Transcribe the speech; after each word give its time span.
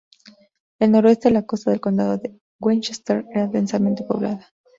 Al 0.79 0.89
noroeste 0.93 1.29
la 1.29 1.45
costa 1.45 1.69
del 1.69 1.79
condado 1.79 2.17
de 2.17 2.35
Westchester 2.59 3.23
está 3.29 3.45
densamente 3.45 4.03
poblada. 4.03 4.51